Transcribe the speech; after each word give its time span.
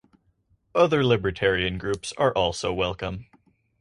Other 0.73 1.05
libertarian 1.05 1.77
groups 1.77 2.11
are 2.17 2.31
also 2.33 2.73
welcome. 2.73 3.27